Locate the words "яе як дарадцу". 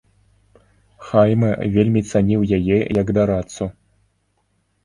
2.57-3.65